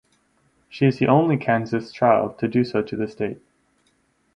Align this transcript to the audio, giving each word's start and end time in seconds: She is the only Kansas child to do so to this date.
She 0.67 0.87
is 0.87 0.97
the 0.97 1.05
only 1.05 1.37
Kansas 1.37 1.91
child 1.91 2.39
to 2.39 2.47
do 2.47 2.63
so 2.63 2.81
to 2.81 2.95
this 2.95 3.13
date. 3.13 3.39